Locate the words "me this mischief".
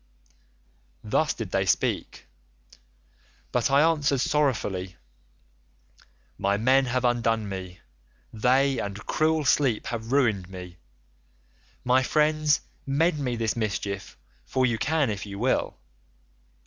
13.19-14.17